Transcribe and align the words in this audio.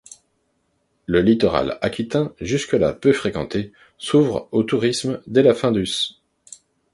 Le 1.05 1.21
littoral 1.21 1.77
aquitain, 1.83 2.33
jusque-là 2.41 2.91
peu 2.91 3.13
fréquenté, 3.13 3.71
s'ouvre 3.99 4.49
au 4.51 4.63
tourisme 4.63 5.21
dès 5.27 5.43
la 5.43 5.53
fin 5.53 5.71
du 5.71 5.83
s. 5.83 6.13